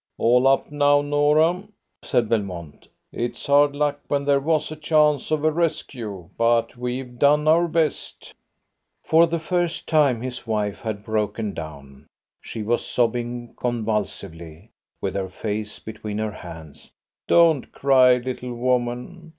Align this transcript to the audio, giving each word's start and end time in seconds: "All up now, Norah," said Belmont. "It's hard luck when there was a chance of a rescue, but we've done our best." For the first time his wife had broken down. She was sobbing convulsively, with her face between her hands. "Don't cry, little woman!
"All 0.17 0.47
up 0.47 0.71
now, 0.71 1.03
Norah," 1.03 1.61
said 2.03 2.27
Belmont. 2.27 2.87
"It's 3.11 3.45
hard 3.45 3.75
luck 3.75 3.99
when 4.07 4.25
there 4.25 4.39
was 4.39 4.71
a 4.71 4.75
chance 4.75 5.29
of 5.29 5.43
a 5.45 5.51
rescue, 5.51 6.27
but 6.39 6.75
we've 6.75 7.19
done 7.19 7.47
our 7.47 7.67
best." 7.67 8.33
For 9.03 9.27
the 9.27 9.37
first 9.37 9.87
time 9.87 10.19
his 10.19 10.47
wife 10.47 10.81
had 10.81 11.03
broken 11.05 11.53
down. 11.53 12.07
She 12.41 12.63
was 12.63 12.83
sobbing 12.83 13.53
convulsively, 13.55 14.71
with 15.01 15.13
her 15.13 15.29
face 15.29 15.77
between 15.77 16.17
her 16.17 16.31
hands. 16.31 16.91
"Don't 17.27 17.71
cry, 17.71 18.15
little 18.17 18.55
woman! 18.55 19.29